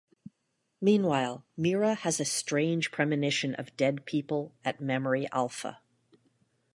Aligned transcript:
Meanwhile, 0.81 1.45
Mira 1.55 1.93
has 1.93 2.19
a 2.19 2.25
strange 2.25 2.89
premonition 2.89 3.53
of 3.53 3.77
dead 3.77 4.07
people 4.07 4.55
at 4.65 4.81
Memory 4.81 5.27
Alpha. 5.31 5.79